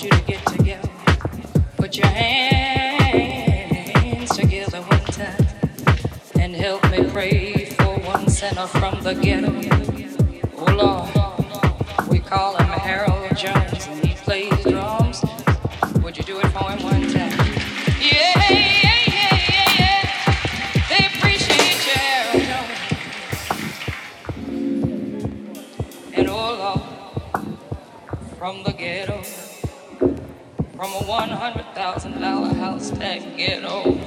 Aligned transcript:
to 0.00 0.08
get 0.26 0.44
together. 0.46 0.88
Put 1.76 1.98
your 1.98 2.06
hands 2.06 3.10
together 4.34 4.80
one 4.80 5.04
time 5.04 5.46
and 6.40 6.54
help 6.54 6.82
me 6.90 7.04
pray 7.10 7.66
for 7.66 7.98
one 7.98 8.26
sinner 8.30 8.66
from 8.66 9.02
the 9.02 9.12
ghetto. 9.12 9.52
Oh 10.56 10.72
Lord, 10.74 12.08
we 12.08 12.18
call 12.18 12.56
him 12.56 12.66
Harold 12.66 13.36
Jones 13.36 13.88
and 13.88 14.02
he 14.02 14.14
plays 14.14 14.64
drums. 14.64 15.22
Would 16.02 16.16
you 16.16 16.24
do 16.24 16.40
it 16.40 16.48
for 16.48 16.70
him 16.70 16.82
one 16.82 17.02
time? 17.12 17.38
Yeah, 18.00 18.32
yeah, 18.48 19.04
yeah, 19.12 19.78
yeah, 19.78 20.10
from 30.90 31.04
a 31.04 31.08
one 31.08 31.28
hundred 31.28 31.66
thousand 31.74 32.20
dollar 32.20 32.52
house 32.54 32.90
that 32.90 33.36
ghetto. 33.36 33.98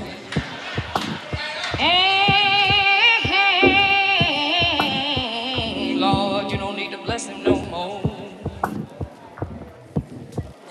Mhm. 5.44 6.00
Lord, 6.00 6.52
you 6.52 6.58
don't 6.58 6.76
need 6.76 6.92
to 6.92 6.98
bless 6.98 7.28
him 7.28 7.44
no 7.44 7.56
more. 7.66 8.02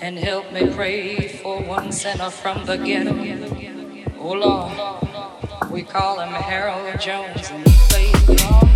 And 0.01 0.17
help 0.19 0.51
me 0.51 0.67
pray 0.67 1.27
for 1.29 1.61
one 1.61 1.91
sinner 1.91 2.29
from 2.29 2.65
the 2.65 2.77
ghetto. 2.77 3.15
Oh 4.19 4.33
Lord, 4.33 5.71
we 5.71 5.81
call 5.83 6.19
him 6.19 6.29
Harold 6.29 6.99
Jones 6.99 7.49
and 7.51 7.67
he 7.67 7.73
plays. 7.89 8.72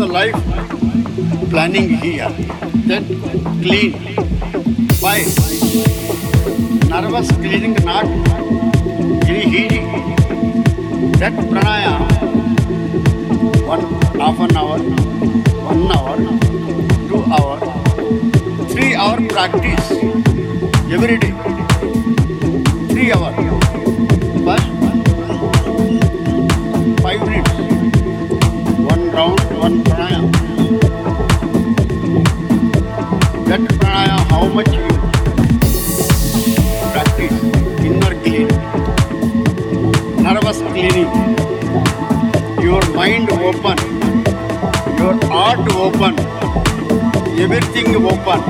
Birth 0.00 0.10
life 0.10 1.50
planning 1.50 1.88
here. 1.88 2.30
Then 2.88 3.04
clean. 3.62 3.92
Five. 5.00 5.26
Nervous 6.88 7.30
cleaning 7.32 7.74
not 7.84 8.06
Girihiri. 9.26 9.80
That 11.18 11.34
pranayama. 11.50 12.08
One 13.72 13.84
half 14.20 14.40
an 14.40 14.56
hour, 14.56 14.78
one 15.68 15.92
hour, 15.96 16.16
two 17.08 17.22
hour, 17.36 17.58
three 18.70 18.94
hour 18.94 19.16
practice 19.28 19.90
every 20.90 21.18
day. 21.18 21.34
Three 22.88 23.12
hour. 23.12 23.79
Cleaning, 40.80 41.12
your 42.62 42.80
mind 42.94 43.30
open, 43.32 43.76
your 45.00 45.16
heart 45.32 45.66
open, 45.76 46.18
everything 47.38 47.96
open. 48.12 48.40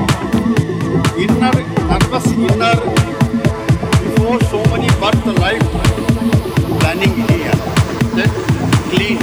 Inner, 1.23 1.55
nervous 1.89 2.27
inner, 2.31 2.77
before 4.03 4.39
so 4.53 4.63
many 4.71 4.87
birth 5.01 5.25
life 5.43 5.67
planning 6.79 7.15
here. 7.27 7.59
That 8.15 8.31
clean. 8.91 9.19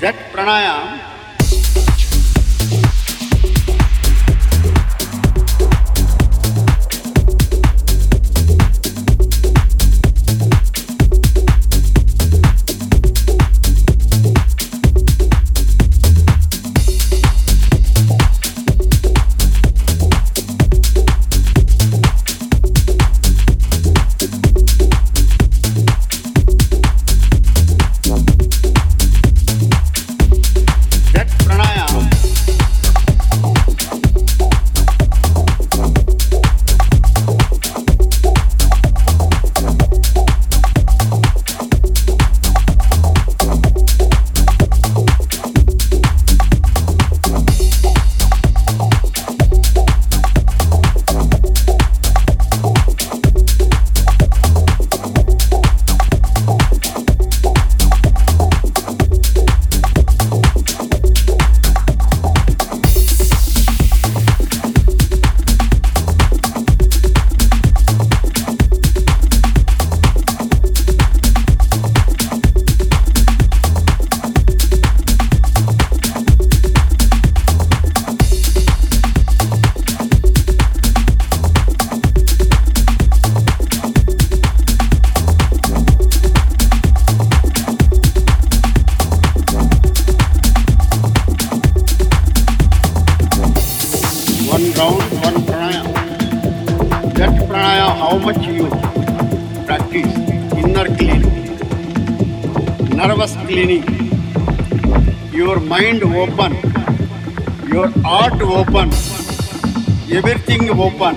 That 0.00 0.30
pranayama 0.30 0.95
your 105.32 105.60
mind 105.60 106.02
open, 106.02 106.52
your 107.68 107.88
heart 108.02 108.40
open, 108.42 108.92
everything 110.10 110.70
open. 110.70 111.16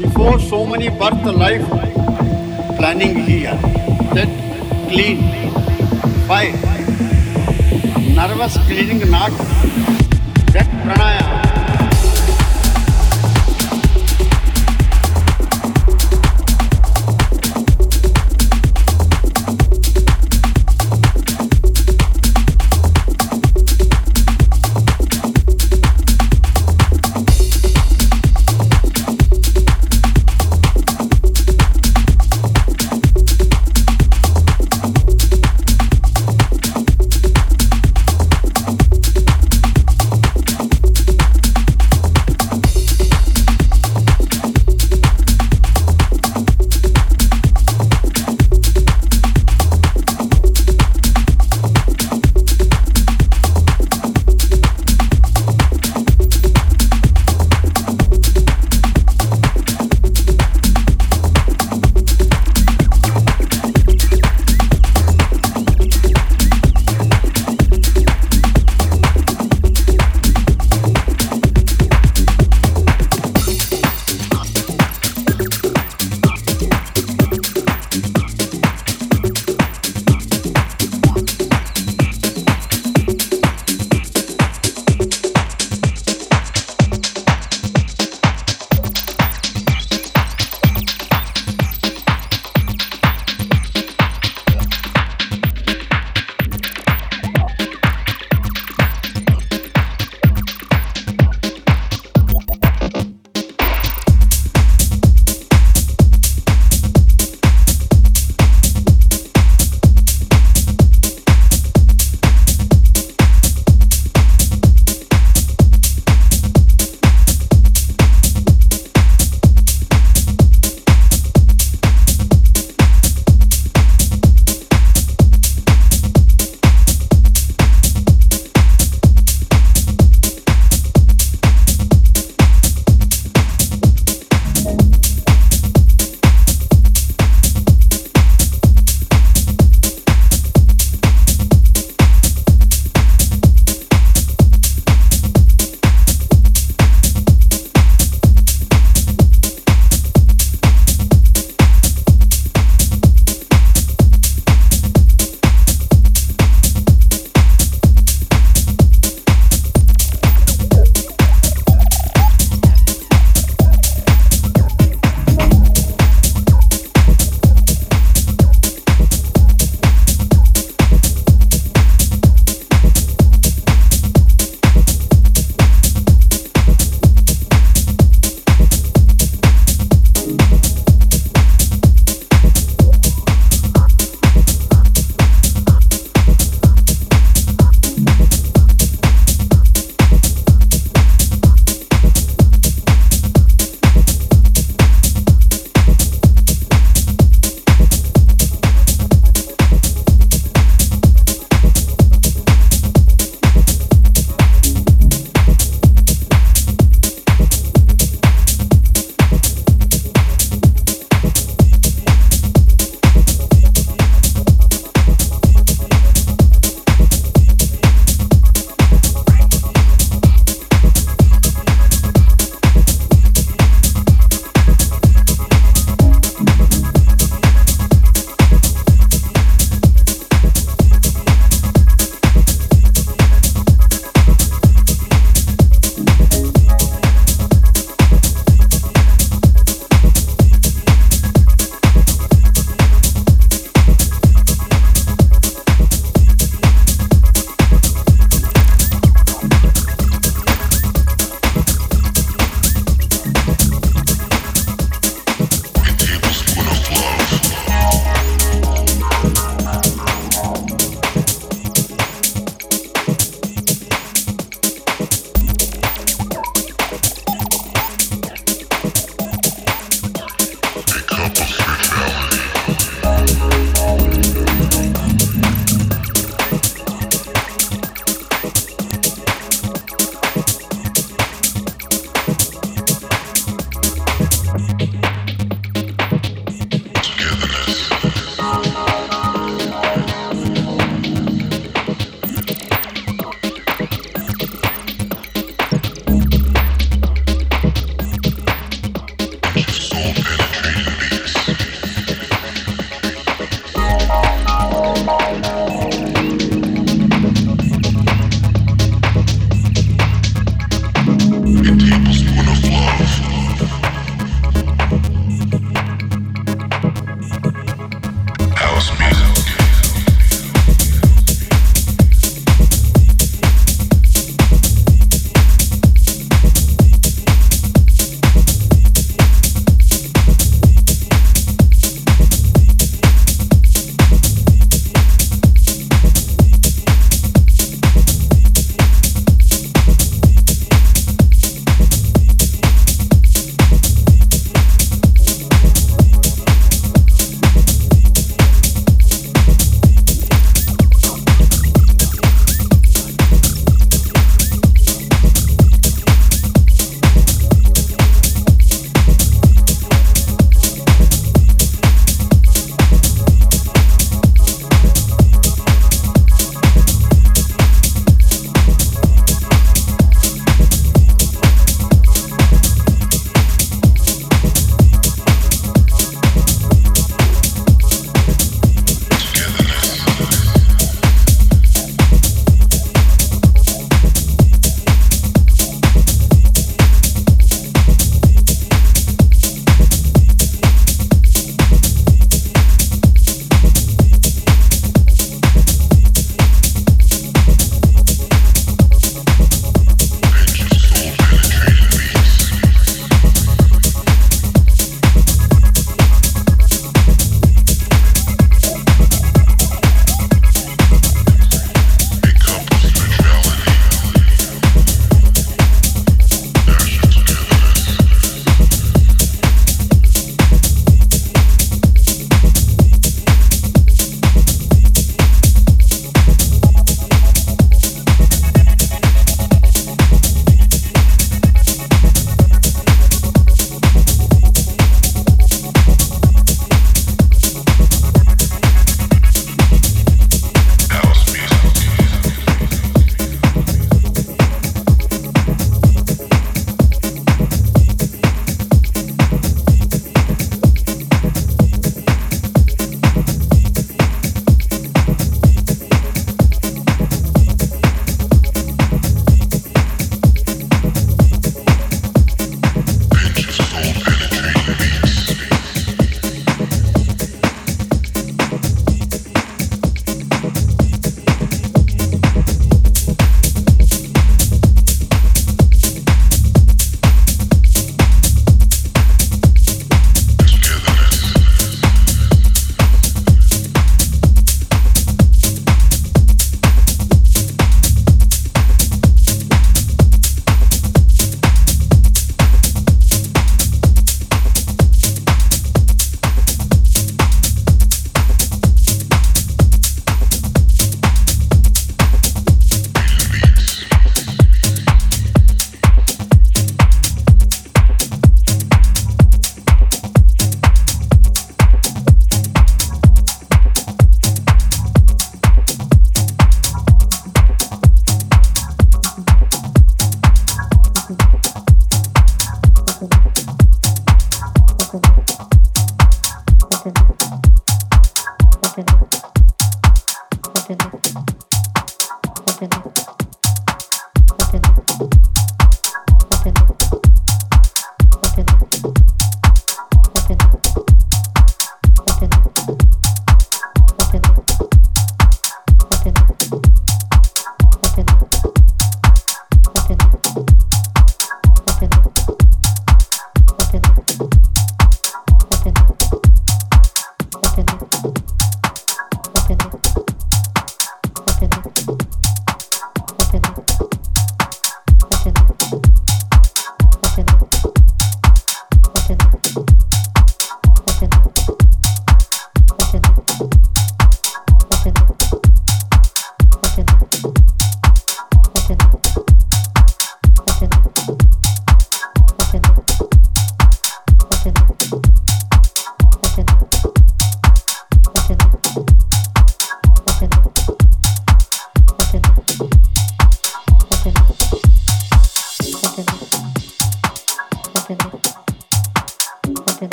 Before 0.00 0.38
so 0.38 0.66
many 0.66 0.88
birth 0.88 1.24
life 1.24 1.66
planning 2.76 3.16
here. 3.16 3.58
That 4.14 4.28
clean. 4.90 5.18
Five. 6.26 6.54
Nervous 8.14 8.56
cleaning 8.66 9.10
not 9.10 9.32
that. 10.52 11.19